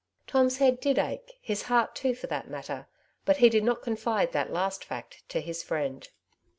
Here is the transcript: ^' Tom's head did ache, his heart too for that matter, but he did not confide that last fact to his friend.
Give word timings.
^' 0.23 0.25
Tom's 0.25 0.57
head 0.57 0.79
did 0.79 0.97
ache, 0.97 1.33
his 1.43 1.61
heart 1.61 1.93
too 1.93 2.15
for 2.15 2.25
that 2.25 2.49
matter, 2.49 2.87
but 3.23 3.37
he 3.37 3.49
did 3.49 3.63
not 3.63 3.83
confide 3.83 4.31
that 4.31 4.51
last 4.51 4.83
fact 4.83 5.21
to 5.29 5.39
his 5.39 5.61
friend. 5.61 6.09